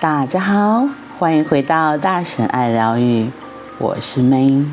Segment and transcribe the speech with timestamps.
[0.00, 0.88] 大家好，
[1.18, 3.32] 欢迎回到大神爱疗愈，
[3.78, 4.64] 我是 May。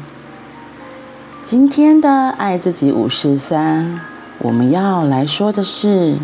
[1.42, 4.02] 今天的爱自己五十三，
[4.38, 6.20] 我们要来说的是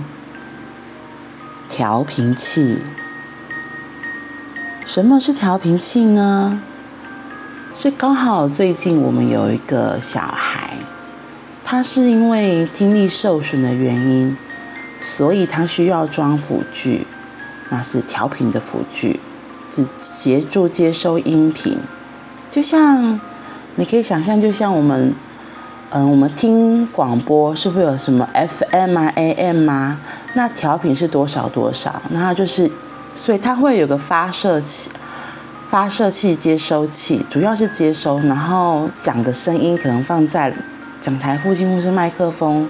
[1.68, 2.83] 调频器。
[4.86, 6.61] 什么是调频器呢？
[7.73, 10.77] 是刚好最近我们有一个小孩，
[11.63, 14.38] 他是因为听力受损的原因，
[14.99, 17.07] 所以他需要装辅具。
[17.74, 19.18] 那是调频的辅具，
[19.70, 21.78] 只协助接收音频，
[22.52, 23.18] 就像
[23.75, 25.16] 你可以想象，就像我们，
[25.92, 30.02] 嗯、我们听广播是会有什么 FM 啊、AM 啊，
[30.34, 32.70] 那调频是多少多少，那它就是，
[33.16, 34.92] 所以它会有个发射器、
[35.69, 40.53] 发射器、接收器，主要是接收，然后讲的声音可能放在
[41.00, 42.69] 讲台附近或是麦克风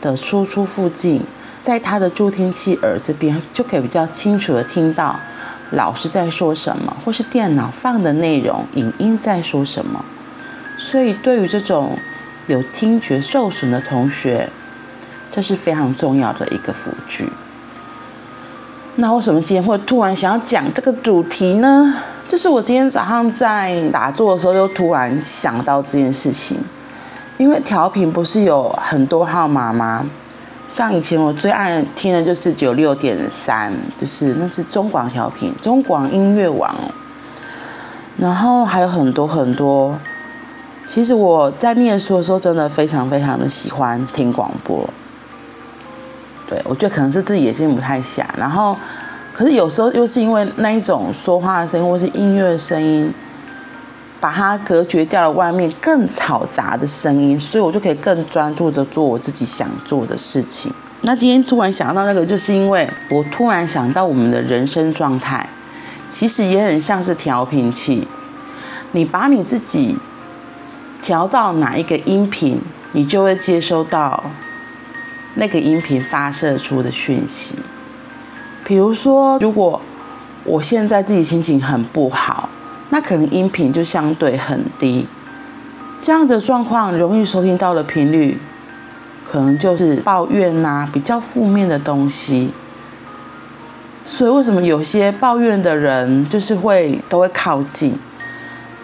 [0.00, 1.22] 的输出附近。
[1.68, 5.20] 在他的助听器耳这边，就可以比较清楚地听到
[5.72, 10.02] 老师在说什么，或是电脑放的内容、影音在说什么。
[10.78, 11.98] 所以，对于这种
[12.46, 14.48] 有听觉受损的同学，
[15.30, 17.28] 这是非常重要的一个辅具。
[18.94, 21.96] 那为什么今天会突然想要讲这个主题呢？
[22.26, 26.56] 就是我今天早上在打坐的时候，又突然想到这件事情，
[27.36, 30.06] 因为调频不是有很多号码吗？
[30.68, 36.74] 像以前我最爱听的就是九六点三，就是那是中广调频，中广音乐网。
[38.18, 39.98] 然后还有很多很多。
[40.86, 44.88] 其实我在念书的时候，真的非常非常的喜欢听广播。
[46.48, 48.76] 对，我觉得可能是自己眼睛不太瞎，然后
[49.32, 53.12] 可是有时候又是因为那一种说话的声音，或是音乐的声音。
[54.20, 60.72] 把它隔绝掉了，外面更嘈杂的声音，所以我就可以更专注的做我自己想做的事情。
[61.02, 65.48] 那今天突然想到那个，就是因为我突然想到我们的人生状态，
[66.08, 68.08] 其实也很像是调频器。
[68.90, 69.96] 你把你自己
[71.00, 72.60] 调到哪一个音频，
[72.92, 74.24] 你就会接收到
[75.34, 77.56] 那个音频发射出的讯息。
[78.64, 79.80] 比如说，如果
[80.44, 82.47] 我现在自己心情很不好。
[82.90, 85.06] 那可能音频就相对很低，
[85.98, 88.40] 这样子的状况容易收听到的频率，
[89.30, 92.50] 可能就是抱怨呐、比较负面的东西。
[94.04, 97.98] 所以为什么有些抱怨的人就是会都会靠近，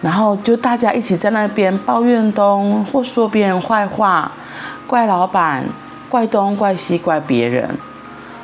[0.03, 4.31] 然后就大家一起在那边抱怨东或说别人坏话，
[4.85, 5.65] 怪老板，
[6.09, 7.67] 怪东怪西怪别人，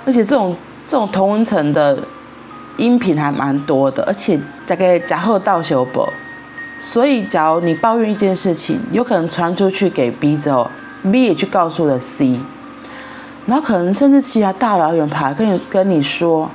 [0.07, 0.55] 而且这种
[0.88, 2.00] 这种同温层的。
[2.81, 6.08] 音频还蛮多的，而且大概假后到修补，
[6.80, 10.68] 所以假如你抱怨一件事情，有可能传出去给 B 之后
[11.12, 12.40] ，B 也去告诉了 C，
[13.46, 16.50] 然后可能甚至其他大老远跑来跟你跟你说，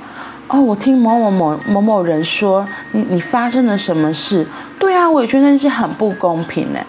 [0.49, 4.45] 哦，我听某某某某某人说你你发生了什么事？
[4.77, 6.79] 对啊，我也觉得那些很不公平呢。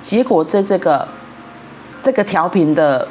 [0.00, 1.08] 结果在这个
[2.00, 3.08] 这个调频的。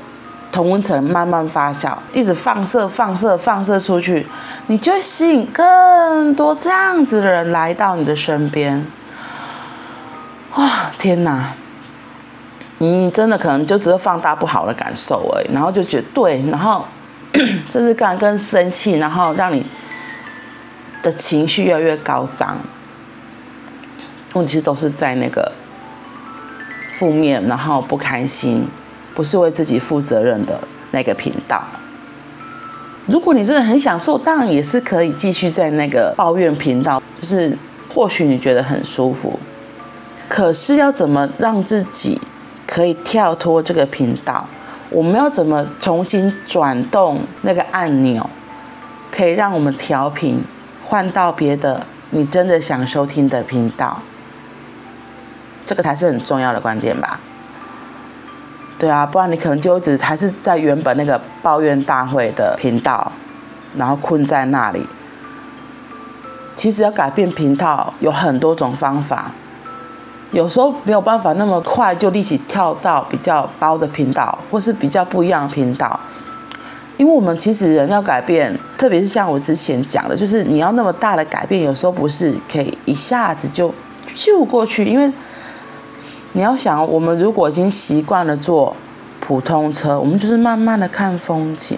[0.52, 4.28] 同温层慢慢发酵，一直放射、放射、放射出去，
[4.68, 8.86] 你就吸引更多这样子的人来到你的身边。
[10.56, 11.54] 哇，天哪！
[12.80, 16.86] 你真的可能就只是放大不好的感受而已，然后就觉得对，然后
[17.70, 19.66] 这是干更生气，然后让你
[21.02, 22.58] 的情绪越来越高涨。
[24.34, 25.52] 问题都是在那个
[26.92, 28.68] 负面，然后不开心。
[29.14, 30.60] 不是为自己负责任的
[30.92, 31.64] 那个频道。
[33.08, 37.58] 如果你真的很享受，当然也是可以继续在那个抱怨频道，就是
[37.94, 39.40] 或许你觉得很舒服。
[40.30, 42.22] 可是要怎么让自己
[42.66, 44.48] 可以跳脱这个频道？
[44.90, 48.30] 我们要怎么重新转动那个按钮，
[49.12, 50.44] 可以让我们调频
[50.84, 54.02] 换到别的你真的想收听的频道？
[55.66, 57.20] 这个才是很重要的关键吧。
[58.82, 63.12] 对啊，不然你可能就只还是在原本那个抱怨大会的频道，
[63.78, 64.84] 然后困在那里。
[66.56, 69.34] 其实要改变频道有很多种方法，
[70.32, 76.00] 有时候没有办法那么快就立即跳到比较高的频道，或是比较不一样的频道。
[76.98, 83.72] 因为我们其实人要改变，特别是像我之前讲的，就是你要那么大的改变，有时候不是可以一下子就
[84.16, 85.14] 就过去，因为。
[86.34, 88.76] 你要想，我们如果已经习惯了坐
[89.20, 91.78] 普通车，我们就是慢慢的看风景，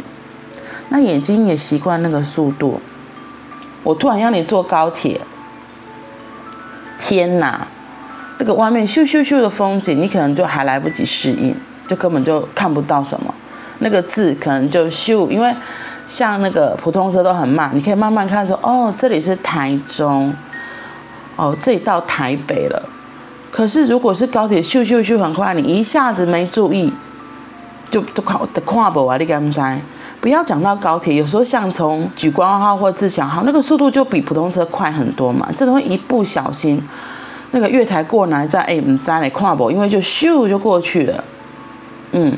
[0.90, 2.80] 那眼睛也习惯那个速度。
[3.84, 5.20] 我突然让你坐高铁，
[6.98, 7.68] 天哪，
[8.38, 11.56] 这个外面咻咻咻的风景，你可能就还来不及适应，
[11.88, 13.34] 就根本就看不到什么。
[13.80, 15.54] 那个字可能就咻，因为
[16.08, 20.34] 像那个普通车都很慢，你可以慢慢看说，哦，这里是台中，
[21.36, 22.90] 哦，这里到台北了。
[23.54, 26.92] 可是如果是高铁，咻咻咻很快，你一下子没注意，
[27.92, 29.62] 就就跨的跨步啊，你敢不知？
[30.20, 35.48] 不要讲到高铁，有时候像从莒光号或自强号，那个速度就比普通车快很多嘛。
[35.56, 36.82] 这都会一不小心，
[37.52, 41.24] 那个月台过来再哎，唔知嘞跨步，因为就咻就过去了。
[42.14, 42.36] 嗯，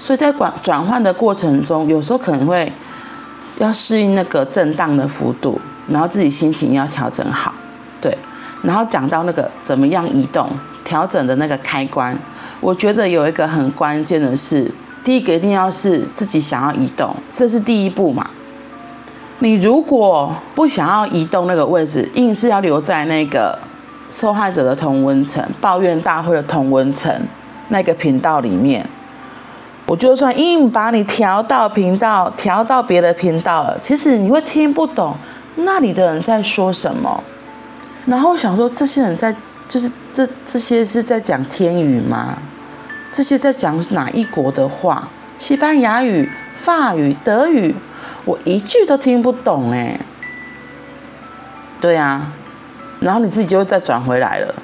[0.00, 2.72] 所以在转转换的过程中，有时候可能会
[3.58, 7.54] 要适应那个震荡的幅度，然后自己心情要调整好，
[8.64, 10.48] 然后讲到那个怎么样移动、
[10.84, 12.18] 调整的那个开关，
[12.60, 14.70] 我觉得有一个很关键的是。
[15.04, 18.30] 第一个一定要是自己想要移动，这是第一步嘛。
[19.40, 23.58] 你如果不想要移动那个位置，硬是要留在那个
[24.08, 27.14] 受害者的同温层、抱怨大会的同温层
[27.68, 28.88] 那个频道里面，
[29.84, 35.14] 我就算硬把你调到频道，调到别的频道了，其实你会听不懂
[35.56, 37.22] 那里的人在说什么。
[38.06, 39.34] 然后想说，这些人在
[39.66, 42.38] 就是这这些是在讲天语吗？
[43.10, 45.08] 这些在讲哪一国的话？
[45.38, 47.74] 西班牙语、法语、德语，
[48.24, 49.98] 我一句都听不懂哎。
[51.80, 52.32] 对啊，
[53.00, 54.54] 然后你自己就会再转回来了，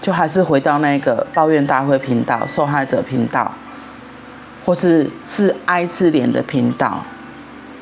[0.00, 3.52] 就还是回到那个抱怨大会频道、受害者频道，
[4.64, 7.04] 或是自哀自怜的频道，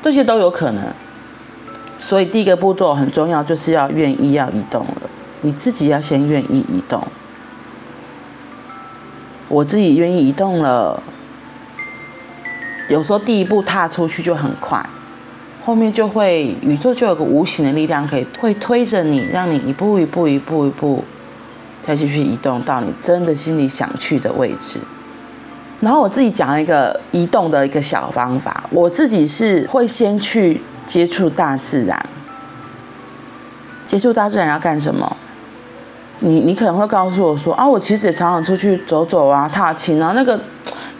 [0.01, 0.83] 这些都有可能。
[1.97, 5.09] 所以第一个步骤很重要，就是要愿意要移动了，
[5.41, 7.01] 你自己要先愿意移动。
[9.47, 11.01] 我自己愿意移动了，
[12.89, 14.83] 有时候第一步踏出去就很快，
[15.63, 21.03] 后面就会宇宙就有个无形的力量可以会推着你，让你一步一步一步一步
[21.81, 24.79] 再继续移动到你真的心里想去的位置。
[25.81, 32.05] 然后我自己讲一个移动的一个小方法，我自己是会先去接触大自然。
[33.85, 35.17] 接触大自然要干什么？
[36.19, 40.13] 你你可能会告诉我说啊，我其实也常常出去走走啊，踏青啊。
[40.15, 40.39] 那个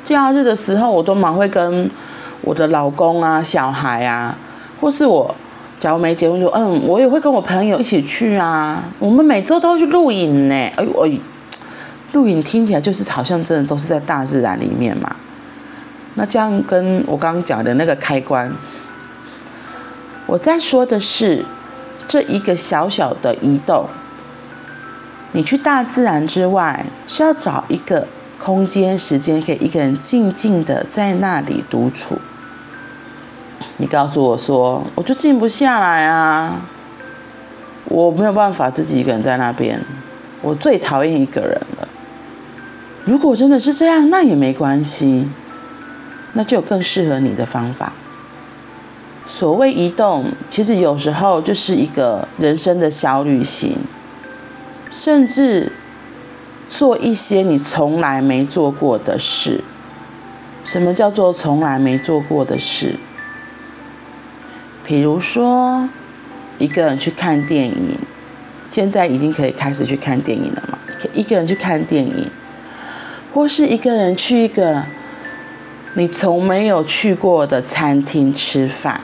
[0.04, 1.90] 假日的时候，我都蛮会跟
[2.42, 4.36] 我的老公啊、小孩啊，
[4.82, 5.34] 或是我
[5.80, 8.84] 假如没结婚就嗯，我也会跟我朋友一起去啊。
[9.00, 10.54] 我们每周都会去露营呢。
[10.54, 11.10] 哎呦，
[12.12, 15.16] 露营听起来就是好像真的都是在大自然里面嘛。
[16.16, 18.54] 那这样跟我刚刚讲的那个开关，
[20.26, 21.46] 我在说的是
[22.08, 23.88] 这一个小小的移动。
[25.34, 28.08] 你去大自然之外，是要找一个
[28.40, 32.20] 空间、时间，给一个人静静的在那里独处。
[33.78, 36.62] 你告诉我说，我就静不下来啊，
[37.86, 39.80] 我没有办法自己一个人在那边，
[40.42, 41.88] 我最讨厌一个人了。
[43.06, 45.28] 如果真的是这样，那也没关系，
[46.34, 47.94] 那就有更适合你的方法。
[49.26, 53.78] 所谓移动，其实有时候就是一个人生的小旅行。
[54.90, 55.72] 甚至
[56.70, 59.64] 做一些你从来没做过的事。
[60.64, 62.96] 什么叫做从来没做过的事？
[64.86, 65.90] 比如说，
[66.60, 67.98] 一个人去看电影，
[68.70, 70.78] 现在已经可以开始去看电影了嘛？
[71.14, 72.30] 一个人去看电影，
[73.34, 74.84] 或是一个人去一个
[75.96, 79.02] 你从没有去过的餐厅吃饭，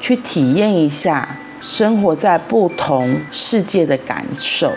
[0.00, 4.72] 去体验一下生活在不同世界的感受。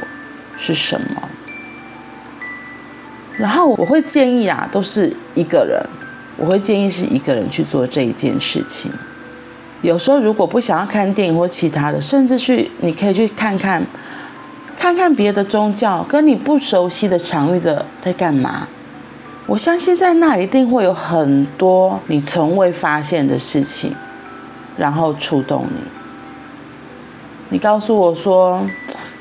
[0.55, 1.29] 是什么？
[3.37, 5.83] 然后我会建议啊，都是一个人，
[6.37, 8.91] 我会建议是一个人去做这一件事情。
[9.81, 13.83] 有时候如果不想要看电影或其他的，甚至去你可以去看看，
[14.77, 18.67] 看看别的宗教，跟你不熟悉的场域的在干嘛。
[19.47, 23.93] 我相信在那里一定会有很多你从未发现的事情，
[24.77, 25.79] 然后触动你。
[27.49, 28.65] 你告诉我说。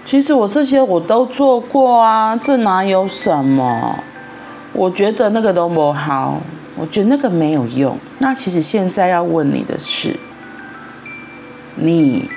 [0.05, 4.03] 其实我这些我都做过啊，这哪有什么？
[4.73, 6.41] 我觉得那个都不好，
[6.75, 7.97] 我觉得那个没有用。
[8.19, 10.17] 那其实现在要问你的是，
[11.77, 12.29] 你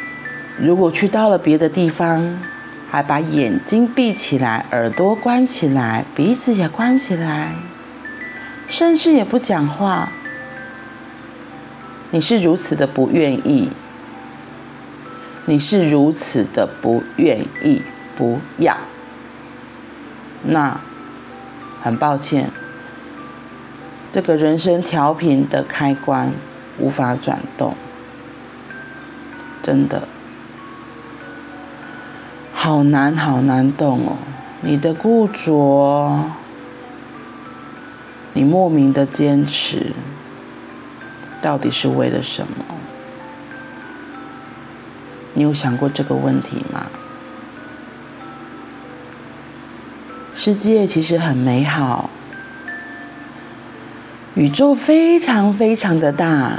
[0.60, 2.40] 如果去到了别的地方，
[2.88, 7.56] 还把眼睛闭起来，耳朵关起来，鼻子也关起来，
[8.68, 10.12] 甚至也不讲话，
[12.16, 13.70] 你是如此的不愿意。
[15.48, 17.82] 你是如此的不愿意，
[18.16, 18.78] 不要，
[20.44, 20.80] 那
[21.82, 22.50] 很抱歉，
[24.10, 26.32] 这个人生调频的开关
[26.80, 27.76] 无法转动，
[29.62, 30.08] 真的
[32.54, 34.18] 好难好难动哦。
[34.62, 36.32] 你的固着，
[38.32, 39.92] 你莫名的坚持，
[41.46, 42.66] 到底是为了什么？
[45.36, 46.88] 你有想过这个问题吗？
[50.34, 52.10] 世界其实很美好，
[54.34, 56.54] 宇宙非常非常的大，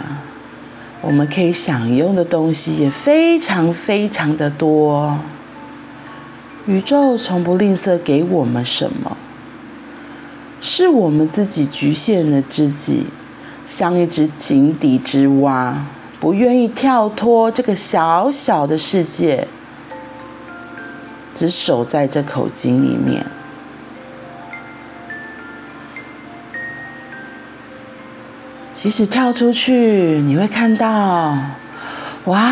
[1.01, 5.19] 我们可以享用的东西也非常非常的多。
[6.67, 9.17] 宇宙从不吝啬给我们什么，
[10.61, 13.09] 是我们自己局限了自己，
[13.67, 15.75] 像一只井底之蛙，
[16.21, 19.49] 不愿意跳脱这个小小的世界，
[21.35, 23.27] 只守在这口井里面。
[28.73, 31.37] 即使跳出去，你会看到，
[32.27, 32.47] 哇，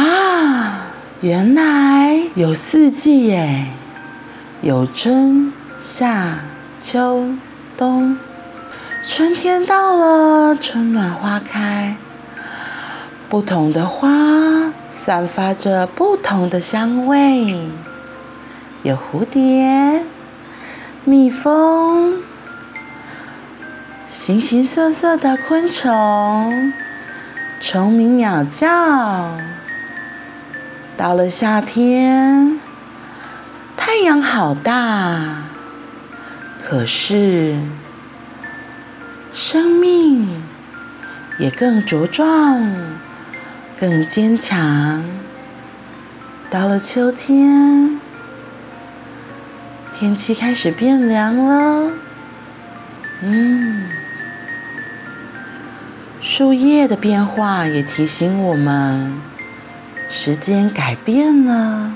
[1.20, 3.66] 原来有四季耶，
[4.62, 6.40] 有春夏
[6.76, 7.28] 秋
[7.76, 8.16] 冬，
[9.06, 11.94] 春天到了，春暖花开，
[13.28, 17.68] 不同的花散发着不同的香味，
[18.82, 20.02] 有蝴蝶、
[21.04, 22.22] 蜜蜂。
[24.06, 26.72] 形形色色的昆虫，
[27.60, 29.36] 虫鸣鸟叫。
[30.96, 32.58] 到了夏天，
[33.76, 35.44] 太阳好大，
[36.62, 37.58] 可是
[39.36, 40.40] 生命
[41.38, 42.62] 也更茁壮，
[43.80, 45.04] 更坚强。
[46.48, 48.00] 到了秋天，
[49.92, 51.90] 天气开始变凉了，
[53.22, 53.88] 嗯。
[56.20, 59.20] 树叶的变化也提醒我们，
[60.08, 61.92] 时间改变了。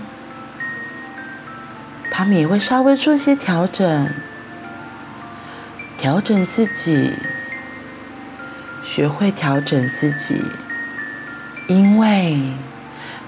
[2.10, 4.10] 他们也会稍微做些调整，
[5.96, 7.14] 调整自己，
[8.98, 10.42] 学会调整自己，
[11.68, 12.42] 因为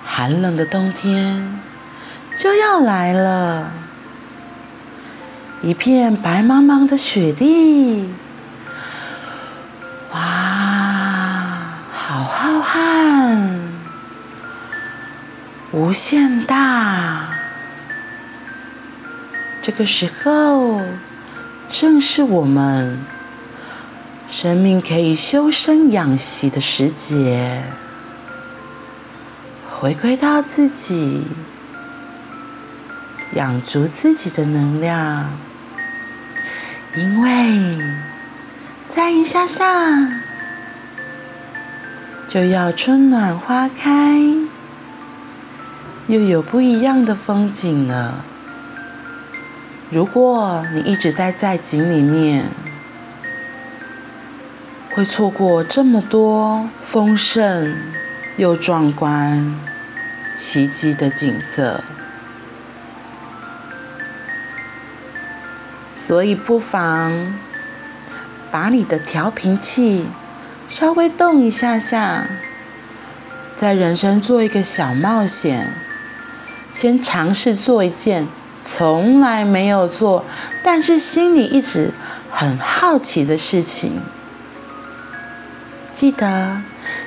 [0.04, 1.60] 寒冷的冬天
[2.34, 3.70] 就要来了。
[5.62, 8.12] 一片白茫茫的雪地。
[10.12, 10.18] 哇，
[11.94, 13.60] 好浩瀚
[15.70, 17.28] 无限大，
[19.62, 20.80] 这个时候
[21.68, 22.98] 正是我们
[24.30, 27.64] 生命可以修身养息的时节，
[29.68, 31.24] 回归到自己，
[33.34, 35.36] 养足自己的能量，
[36.96, 37.84] 因为
[38.88, 40.08] 再一下下
[42.28, 44.22] 就要春暖花开。
[46.06, 48.24] 又有不一样的风景了。
[49.90, 52.44] 如果你一直待在井里面，
[54.92, 57.76] 会错过这么多丰盛
[58.36, 59.56] 又壮观、
[60.34, 61.82] 奇迹的景色。
[65.94, 67.38] 所以，不妨
[68.50, 70.06] 把你的调频器
[70.68, 72.28] 稍微动一下下，
[73.54, 75.74] 在人生做一个小冒险。
[76.72, 78.28] 先尝试做一件
[78.62, 80.24] 从来没有做，
[80.62, 81.92] 但是心里一直
[82.30, 84.00] 很好奇的事情。
[86.00, 86.62] 记得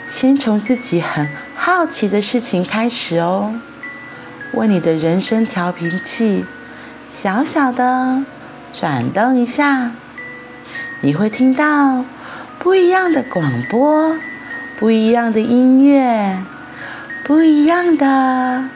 [0.06, 3.60] 先从自己很好奇的事情开始哦。
[4.54, 6.46] 为你的人生调频器
[7.08, 8.24] 小小的
[8.72, 9.94] 转动一下，
[11.02, 12.06] 你会听到
[12.60, 14.16] 不一样的广播，
[14.78, 16.44] 不一样的音乐，
[17.24, 18.70] 不一样的。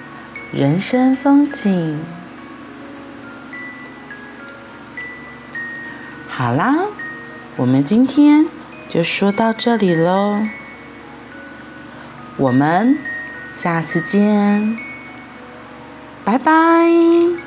[0.51, 2.00] 人生风景，
[6.27, 6.75] 好啦，
[7.55, 8.47] 我们今天
[8.89, 10.48] 就说到这里喽，
[12.38, 12.98] 我们
[13.51, 14.77] 下次见，
[16.24, 17.46] 拜拜。